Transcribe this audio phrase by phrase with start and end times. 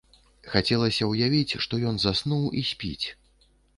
[0.53, 3.07] Хацелася ўявіць, што ён заснуў і спіць.